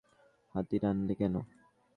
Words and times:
হাতির 0.55 0.83
আনলে 0.85 1.13
কেন? 1.19 1.35